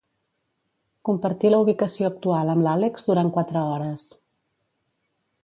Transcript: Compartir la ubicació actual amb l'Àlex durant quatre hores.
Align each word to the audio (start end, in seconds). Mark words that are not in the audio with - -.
Compartir 1.09 1.51
la 1.53 1.59
ubicació 1.65 2.07
actual 2.13 2.49
amb 2.55 2.67
l'Àlex 2.69 3.07
durant 3.11 3.31
quatre 3.37 3.65
hores. 3.77 4.09